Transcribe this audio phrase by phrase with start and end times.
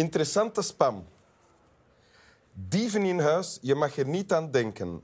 [0.00, 1.06] Interessante spam.
[2.52, 5.02] Dieven in huis, je mag er niet aan denken.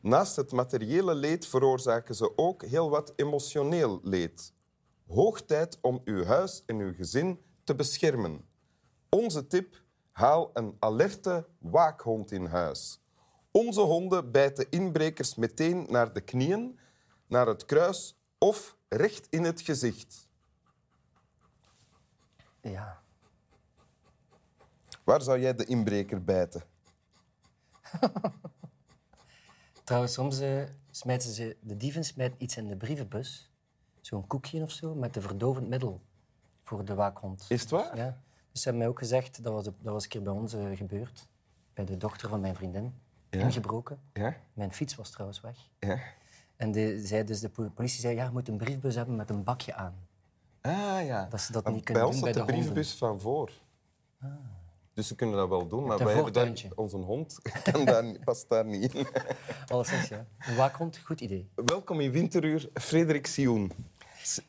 [0.00, 4.52] Naast het materiële leed veroorzaken ze ook heel wat emotioneel leed.
[5.06, 8.44] Hoog tijd om uw huis en uw gezin te beschermen.
[9.08, 13.00] Onze tip: haal een alerte waakhond in huis.
[13.50, 16.78] Onze honden bijten inbrekers meteen naar de knieën,
[17.26, 20.28] naar het kruis of recht in het gezicht.
[22.60, 23.06] Ja.
[25.08, 26.62] Waar zou jij de inbreker bijten?
[29.84, 33.50] Trouwens, soms eh, smijten ze, de dieven smijten iets in de brievenbus.
[34.00, 36.00] Zo'n koekje of zo, met een verdovend middel
[36.64, 37.44] voor de waakhond.
[37.48, 37.96] Is het waar?
[37.96, 38.20] Ja.
[38.52, 40.76] Dus ze hebben mij ook gezegd, dat was, dat was een keer bij ons eh,
[40.76, 41.28] gebeurd.
[41.74, 42.94] Bij de dochter van mijn vriendin.
[43.30, 43.40] Ja.
[43.40, 44.00] Ingebroken.
[44.12, 44.36] Ja?
[44.52, 45.68] Mijn fiets was trouwens weg.
[45.78, 45.98] Ja.
[46.56, 49.30] En de, zei, dus de po- politie zei, ja, je moet een briefbus hebben met
[49.30, 49.94] een bakje aan.
[50.60, 51.26] Ah ja.
[51.30, 52.72] Dat ze dat Want niet kunnen bij ons doen bij de de honden.
[52.72, 53.52] brievenbus van voor.
[54.98, 57.38] Dus ze kunnen dat wel doen, maar wij hebben daar, onze hond
[57.72, 59.06] kan daar, past daar niet in.
[59.72, 60.26] Alleszins, ja.
[60.38, 61.48] Een waakhond, goed idee.
[61.54, 63.72] Welkom in Winteruur, Frederik Sioen.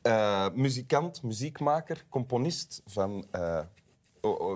[0.01, 3.65] Eh, muzikant, muziekmaker, componist van eh,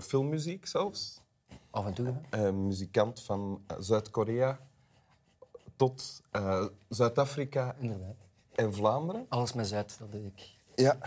[0.01, 1.21] filmmuziek zelfs.
[1.69, 2.13] Af en toe.
[2.29, 4.59] Eh, muzikant van Zuid-Korea
[5.75, 6.21] tot
[6.89, 7.75] Zuid-Afrika
[8.55, 9.25] en Vlaanderen.
[9.29, 10.51] Alles met Zuid, dat doe ik.
[10.75, 10.97] Ja.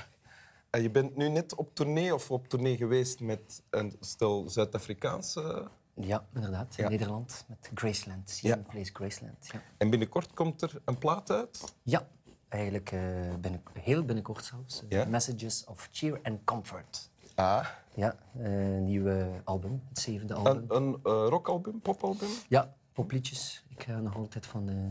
[0.77, 5.69] En je bent nu net op tournee of op tournee geweest met een stel Zuid-Afrikaanse...
[5.95, 6.75] Ja, inderdaad.
[6.77, 6.91] In Ja.
[6.91, 8.39] Nederland, met Graceland.
[8.43, 8.57] Ja.
[8.57, 9.47] Place Graceland.
[9.53, 11.75] Ja, En binnenkort komt er een plaat uit.
[11.83, 12.09] ja
[12.49, 13.01] eigenlijk eh,
[13.41, 14.83] binnen, heel binnenkort zelfs.
[14.89, 15.07] Eh?
[15.07, 17.11] Messages of Cheer and Comfort.
[17.35, 17.67] Ah.
[17.95, 20.65] Ja, eh, een nieuwe album, het zevende album.
[20.69, 22.29] Een, een eh, rockalbum, popalbum.
[22.49, 23.65] Ja, popliedjes.
[23.69, 24.87] Ik ga nog altijd van de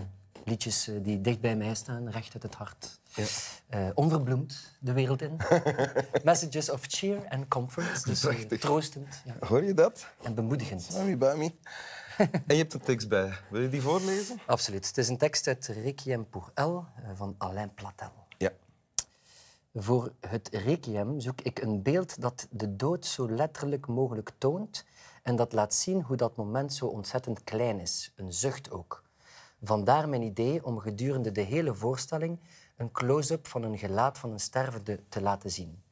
[0.46, 3.00] liedjes eh, die dicht bij mij staan, recht uit het hart.
[3.16, 3.26] Ja.
[3.68, 5.38] Eh, onverbloemd de wereld in.
[6.24, 8.06] Messages of cheer and comfort.
[8.06, 8.60] Dus Prachtig.
[8.60, 10.08] troostend ja, Hoor je dat?
[10.22, 10.90] en bemoedigend.
[10.94, 11.60] Bami, bami.
[12.18, 13.34] en je hebt een tekst bij.
[13.50, 14.40] Wil je die voorlezen?
[14.46, 14.88] Absoluut.
[14.88, 18.12] Het is een tekst uit Requiem pour Elle eh, van Alain Platel.
[18.38, 18.52] Ja.
[19.74, 24.86] Voor het requiem zoek ik een beeld dat de dood zo letterlijk mogelijk toont
[25.24, 29.04] en dat laat zien hoe dat moment zo ontzettend klein is, een zucht ook.
[29.62, 32.40] Vandaar mijn idee om gedurende de hele voorstelling
[32.76, 35.84] een close-up van een gelaat van een stervende te laten zien.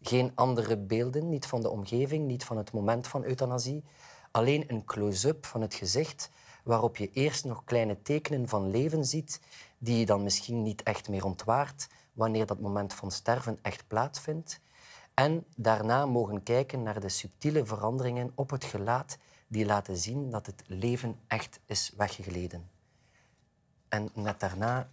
[0.00, 3.84] Geen andere beelden, niet van de omgeving, niet van het moment van euthanasie.
[4.30, 6.30] Alleen een close-up van het gezicht
[6.64, 9.40] waarop je eerst nog kleine tekenen van leven ziet
[9.78, 14.60] die je dan misschien niet echt meer ontwaart wanneer dat moment van sterven echt plaatsvindt.
[15.14, 19.18] En daarna mogen kijken naar de subtiele veranderingen op het gelaat
[19.48, 22.71] die laten zien dat het leven echt is weggegleden.
[23.92, 24.88] En net daarna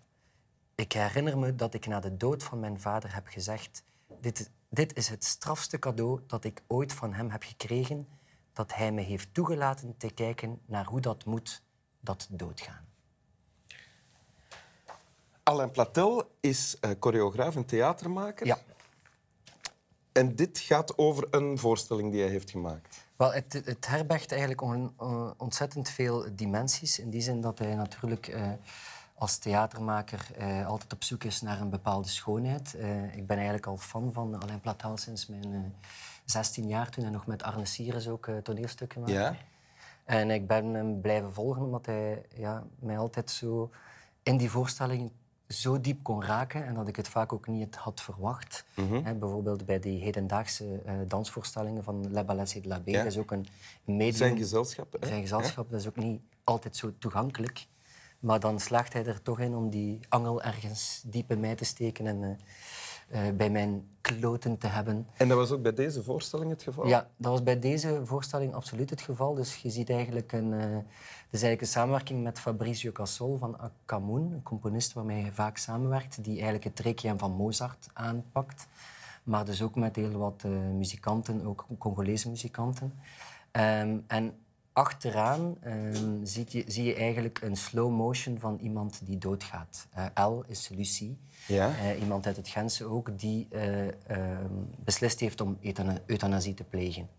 [0.76, 3.84] ik herinner me dat ik na de dood van mijn vader heb gezegd:
[4.22, 8.08] dit, dit is het strafste cadeau dat ik ooit van hem heb gekregen,
[8.54, 11.62] dat hij me heeft toegelaten te kijken naar hoe dat moet,
[12.00, 12.88] dat doodgaan.
[15.44, 18.46] Alain Platel is eh, choreograaf en theatermaker.
[18.46, 18.58] Ja.
[20.12, 23.08] En dit gaat over een voorstelling die hij heeft gemaakt.
[23.16, 27.00] Wel, het, het herbergt eigenlijk on- on- ontzettend veel dimensies.
[27.00, 28.52] In die zin dat hij natuurlijk eh,
[29.20, 32.76] als theatermaker eh, altijd op zoek is naar een bepaalde schoonheid.
[32.76, 35.60] Eh, ik ben eigenlijk al fan van Alain Platel sinds mijn eh
[36.26, 39.16] 16 jaar, toen hij nog met Arne Sires ook eh, toneelstukken maakte.
[39.16, 39.36] Ja?
[40.04, 43.72] En ik ben hem blijven volgen omdat hij ja, mij altijd zo
[44.24, 45.12] in die voorstelling
[45.48, 48.66] zo diep kon raken en dat ik het vaak ook niet had verwacht.
[49.04, 52.82] Hè, bijvoorbeeld bij die hedendaagse eh, dansvoorstellingen van La Ballet de la.
[52.86, 52.98] Ja.
[52.98, 53.48] Dat is ook een
[53.84, 54.16] medium.
[54.16, 54.96] Zijn gezelschap.
[55.00, 55.08] hè?
[55.08, 57.68] Zijn gezelschap, dat is ook niet altijd zo toegankelijk.
[58.20, 61.66] Maar dan slaagt hij er toch in om die angel ergens diep in mij te
[61.66, 65.08] steken en eh, eh, bij mijn kloten te hebben.
[65.18, 66.88] En dat was ook bij deze voorstelling het geval?
[66.88, 69.34] Ja, dat was bij deze voorstelling absoluut het geval.
[69.34, 70.84] Dus je ziet eigenlijk een, het
[71.32, 76.24] is eigenlijk een samenwerking met Fabrizio Cassol van Camoun, een componist waarmee hij vaak samenwerkt,
[76.24, 78.68] die eigenlijk het requiem van Mozart aanpakt.
[79.24, 80.44] Maar dus ook met heel wat
[80.74, 82.94] muzikanten, ook Congolese muzikanten.
[83.52, 84.38] Ehm, en
[84.80, 89.88] achteraan ehm, ziet je, zie je eigenlijk een slow motion van iemand die doodgaat.
[89.94, 91.18] Eh L is Lucie.
[91.48, 91.76] Ja.
[91.78, 94.54] Eh, iemand uit het Gentse ook, die eh, ehm,
[94.84, 97.10] beslist heeft om euthana- euthanasie te plegen.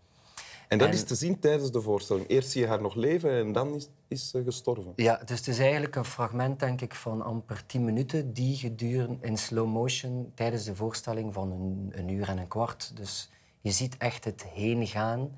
[0.67, 2.27] En dat En- is te zien tijdens de voorstelling.
[2.27, 4.93] Eerst zie je haar nog leven en dan is, is ze gestorven.
[4.95, 9.17] Ja, dus het is eigenlijk een fragment, denk ik, van amper 10 minuten die gedurende
[9.27, 12.91] in slow motion tijdens de voorstelling van een, een uur en een kwart.
[12.95, 13.29] Dus
[13.61, 15.31] je ziet echt het heen gaan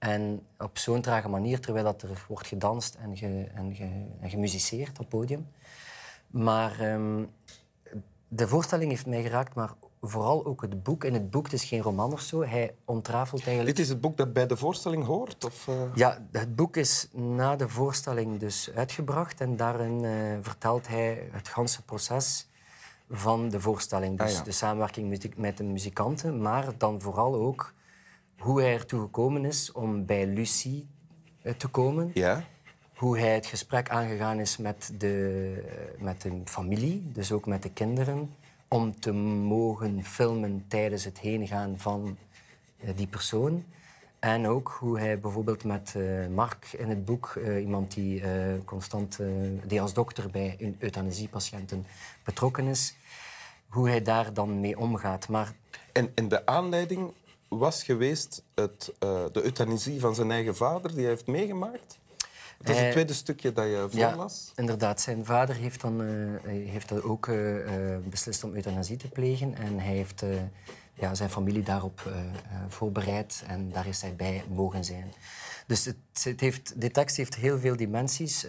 [0.00, 4.30] en op zo'n trage manier, terwijl dat er wordt gedanst en, ge, en, ge, en
[4.30, 5.48] gemusiceerd op het podium.
[6.26, 7.24] Maar ehm,
[8.28, 9.70] de voorstelling heeft mij geraakt, maar
[10.00, 11.04] vooral ook het boek.
[11.04, 13.76] In het boek, het is geen roman of zo, hij ontrafelt eigenlijk...
[13.76, 15.44] Dit is het boek dat bij de voorstelling hoort?
[15.44, 15.74] Of, uh...
[15.94, 21.48] Ja, het boek is na de voorstelling dus uitgebracht en daarin uh, vertelt hij het
[21.48, 22.48] ganse proces
[23.10, 24.18] van de voorstelling.
[24.18, 24.42] Dus Ah, ja.
[24.42, 27.72] de samenwerking met de muzikanten, maar dan vooral ook
[28.40, 30.88] hoe hij ertoe gekomen is om bij Lucie
[31.42, 32.10] eh, te komen.
[32.14, 32.44] Ja.
[32.94, 37.70] Hoe hij het gesprek aangegaan is met de, met de familie, dus ook met de
[37.72, 38.34] kinderen,
[38.68, 42.16] om te mogen filmen tijdens het heengaan van
[42.78, 43.64] eh, die persoon.
[44.18, 48.54] En ook hoe hij bijvoorbeeld met eh, Mark in het boek, eh, iemand die eh,
[48.64, 49.26] constant, eh,
[49.64, 51.86] die als dokter bij euthanasiepatiënten
[52.24, 52.94] betrokken is,
[53.68, 55.28] hoe hij daar dan mee omgaat.
[55.28, 55.52] Maar
[55.92, 57.12] En, en de aanleiding
[57.58, 61.98] was geweest het, eh, de euthanasie van zijn eigen vader, die hij heeft meegemaakt?
[62.58, 64.52] Dat is het tweede stukje dat je voorlas.
[64.56, 65.00] inderdaad.
[65.00, 67.36] Zijn vader heeft, dan, eh, heeft dan ook eh,
[68.08, 69.54] beslist om euthanasie te plegen.
[69.54, 70.24] En hij heeft
[70.94, 72.12] ja, zijn familie daarop
[72.68, 73.44] voorbereid.
[73.46, 75.12] En daar is hij bij mogen zijn.
[75.66, 78.46] Dus het, het heeft, de tekst heeft heel veel dimensies.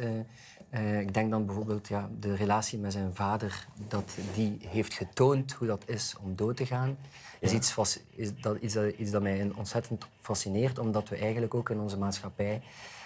[0.72, 5.52] Eh, ik denk dan bijvoorbeeld ja, de relatie met zijn vader, dat die heeft getoond
[5.52, 6.98] hoe dat is om dood te gaan.
[7.40, 7.76] Is, iets,
[8.16, 11.98] is dat, iets, dat, iets dat mij ontzettend fascineert, omdat we eigenlijk ook in onze
[11.98, 12.62] maatschappij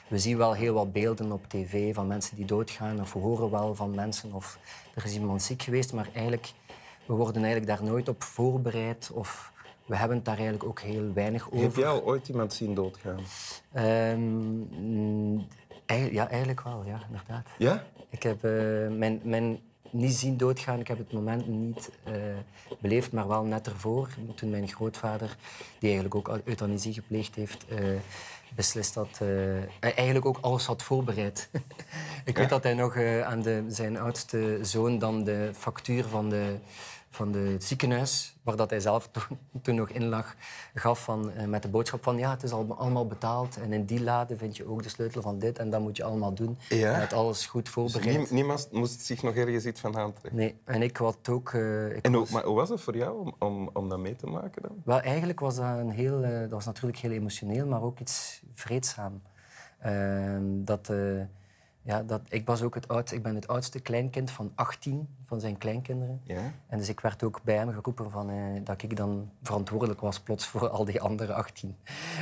[0.07, 3.51] we zien wel heel wat beelden op tv van mensen die doodgaan, of we horen
[3.51, 4.59] wel van mensen of
[4.95, 6.51] er is iemand ziek geweest, maar eigenlijk,
[7.05, 9.53] we worden eigenlijk daar nooit op voorbereid of
[9.85, 11.65] we hebben het daar eigenlijk ook heel weinig over.
[11.65, 13.19] Heb jij al ooit iemand zien doodgaan?
[13.71, 15.37] Ehm,
[15.85, 17.47] eigenlijk- ja, eigenlijk wel, ja, inderdaad.
[17.57, 17.83] Ja?
[18.09, 18.51] Ik heb eh,
[18.89, 19.59] mijn, mijn
[19.89, 22.13] niet zien doodgaan, ik heb het moment niet eh,
[22.79, 25.35] beleefd, maar wel net ervoor, toen mijn grootvader,
[25.79, 27.77] die eigenlijk ook euthanasie gepleegd heeft, eh,
[28.55, 29.17] beslist dat
[29.79, 31.49] hij eigenlijk ook alles had voorbereid.
[32.25, 36.55] ik weet dat hij nog aan de, zijn oudste zoon dan de factuur van de
[37.15, 40.35] van het ziekenhuis, waar dat hij zelf toen, toen nog in lag,
[40.73, 43.85] gaf van, eh, met de boodschap van ja, het is al, allemaal betaald en in
[43.85, 46.57] die lade vind je ook de sleutel van dit en dat moet je allemaal doen.
[46.69, 46.91] Ja.
[46.91, 48.17] Hij had alles goed Dus voorbereid.
[48.17, 50.35] nie- niemand moest zich nog ergens iets van aantrekken.
[50.39, 51.53] Nee, en ik had ook...
[51.53, 53.99] eh, ik En hoe, was- maar hoe was het voor jou om, om, om dat
[53.99, 54.81] mee te maken dan?
[54.83, 56.23] Wel, eigenlijk was dat een heel...
[56.23, 59.21] eh, dat was natuurlijk heel emotioneel, maar ook iets vreedzaam.
[59.79, 60.89] Ehm, dat,
[61.85, 65.39] ja, dat, ik, was ook het oud, ik ben het oudste kleinkind van 18 van
[65.39, 66.21] zijn kleinkinderen.
[66.23, 66.51] Ja?
[66.67, 70.19] En dus ik werd ook bij hem geroepen van, eh, dat ik dan verantwoordelijk was
[70.19, 71.77] plots voor al die andere 18.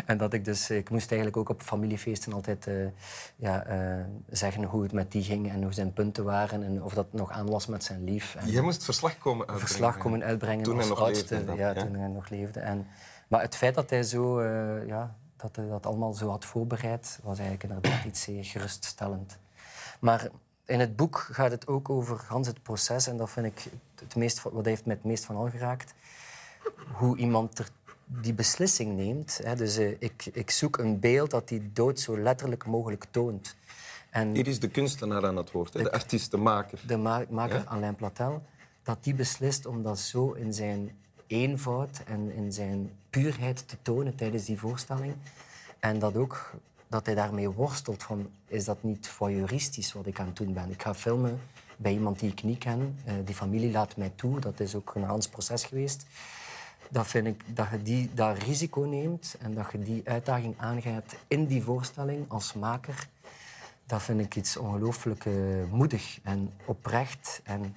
[0.05, 2.75] En dat ik dus, ik moest eigenlijk ook op familiefeesten altijd eh,
[3.35, 6.93] ja, eh, zeggen hoe het met die ging en hoe zijn punten waren en of
[6.93, 8.35] dat nog aan was met zijn lief.
[8.35, 9.67] En Jij moest verslag komen uitbrengen.
[9.67, 11.33] verslag komen uitbrengen Toen hij nog oudste.
[11.33, 11.83] leefde dan, ja, ja.
[11.83, 12.59] toen hij nog leefde.
[12.59, 12.87] En,
[13.27, 17.19] maar het feit dat hij zo, eh, ja, dat hij dat allemaal zo had voorbereid,
[17.23, 19.37] was eigenlijk inderdaad iets zeer geruststellend.
[20.03, 20.29] Maar
[20.65, 23.07] in het boek gaat het ook over gans het proces.
[23.07, 23.65] En dat vind ik
[23.99, 25.93] het meest, wat heeft mij het meest van al geraakt.
[26.93, 27.69] Hoe iemand er
[28.05, 29.39] die beslissing neemt.
[29.43, 29.55] Hè.
[29.55, 33.55] Dus eh, ik, ik zoek een beeld dat die dood zo letterlijk mogelijk toont.
[34.09, 35.83] En Hier is de kunstenaar aan het woord, hè?
[35.83, 36.79] de artiest, de maker.
[36.87, 37.63] de ma- maker Ja?
[37.65, 38.43] Alain Platel,
[38.83, 40.91] dat die beslist om dat zo in zijn
[41.27, 45.15] eenvoud en in zijn puurheid te tonen tijdens die voorstelling.
[45.79, 46.51] En dat ook
[46.93, 50.71] dat hij daarmee worstelt van, is dat niet voyeuristisch wat ik aan het doen ben?
[50.71, 51.41] Ik ga filmen
[51.77, 52.99] bij iemand die ik niet ken.
[53.05, 54.39] Eh, die familie laat mij toe.
[54.39, 56.05] Dat is ook een Hans proces geweest.
[56.89, 61.15] Dat vind ik, dat je die, dat risico neemt en dat je die uitdaging aangaat
[61.27, 63.07] in die voorstelling als maker,
[63.85, 65.33] dat vind ik iets ongelooflijk eh,
[65.71, 67.41] moedig en oprecht.
[67.43, 67.75] En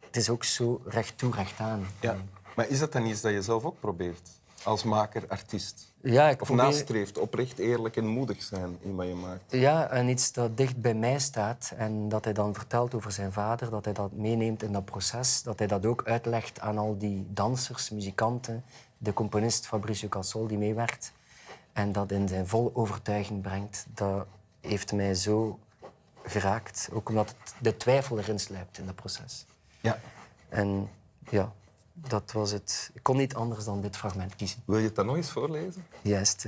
[0.00, 1.86] het is ook zo recht toe, recht aan.
[2.00, 2.16] Ja.
[2.56, 4.37] Maar is dat dan iets dat je zelf ook probeert?
[4.62, 5.92] Als maker, artiest?
[6.02, 9.42] Ja, ik Of probeer- nastreeft, oprecht, eerlijk en moedig zijn in wat je maakt?
[9.52, 13.32] Ja, en iets dat dicht bij mij staat en dat hij dan vertelt over zijn
[13.32, 16.98] vader, dat hij dat meeneemt in dat proces, dat hij dat ook uitlegt aan al
[16.98, 18.64] die dansers, muzikanten,
[18.98, 21.12] de componist Fabricio Cassol die meewerkt
[21.72, 24.26] en dat in zijn volle overtuiging brengt, dat
[24.60, 25.58] heeft mij zo
[26.22, 26.88] geraakt.
[26.92, 29.46] Ook omdat het, de twijfel erin sluipt in dat proces.
[29.80, 29.98] Ja.
[30.48, 30.90] En
[31.30, 31.52] ja,
[32.08, 32.90] dat was het.
[32.94, 34.62] Ik kon niet anders dan dit fragment kiezen.
[34.64, 35.86] Wil je het dan nog eens voorlezen?
[36.02, 36.46] Juist.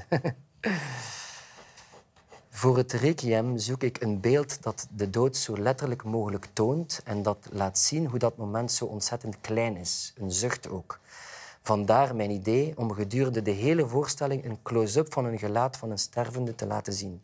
[2.50, 7.22] Voor het requiem zoek ik een beeld dat de dood zo letterlijk mogelijk toont en
[7.22, 10.12] dat laat zien hoe dat moment zo ontzettend klein is.
[10.16, 10.98] Een zucht ook.
[11.62, 15.98] Vandaar mijn idee om gedurende de hele voorstelling een close-up van een gelaat van een
[15.98, 17.22] stervende te laten zien.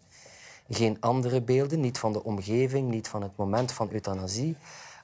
[0.68, 4.56] Geen andere beelden, niet van de omgeving, niet van het moment van euthanasie.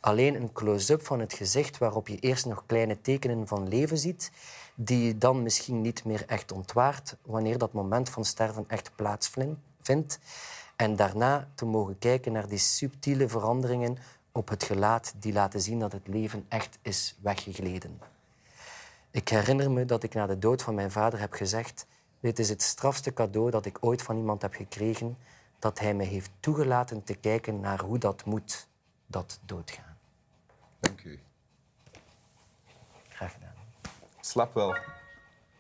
[0.02, 4.30] Alleen een close-up van het gezicht waarop je eerst nog kleine tekenen van leven ziet,
[4.74, 10.18] die je dan misschien niet meer echt ontwaart wanneer dat moment van sterven echt plaatsvindt.
[10.76, 13.98] En daarna te mogen kijken naar die subtiele veranderingen
[14.32, 18.00] op het gelaat die laten zien dat het leven echt is weggegleden.
[19.10, 21.86] Ik herinner me dat ik na de dood van mijn vader heb gezegd:
[22.20, 25.16] Dit is het strafste cadeau dat ik ooit van iemand heb gekregen,
[25.58, 28.68] dat hij me heeft toegelaten te kijken naar hoe dat moet,
[29.06, 29.91] dat doodgaan.
[30.82, 31.20] Dank u.
[33.08, 33.54] Graag gedaan.
[34.20, 34.76] Slap wel.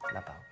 [0.00, 0.51] Slap aan.